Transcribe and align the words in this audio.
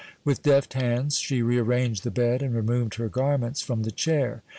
With 0.25 0.41
deft 0.41 0.73
hands 0.73 1.19
she 1.19 1.43
rearranged 1.43 2.03
the 2.03 2.09
bed 2.09 2.41
and 2.41 2.55
removed 2.55 2.95
her 2.95 3.07
garments 3.07 3.61
from 3.61 3.83
the 3.83 3.91
chair. 3.91 4.41